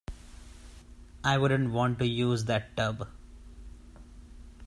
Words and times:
I 1.23 1.37
wouldn't 1.37 1.73
want 1.73 1.99
to 1.99 2.07
use 2.07 2.45
that 2.45 2.75
tub. 2.75 3.07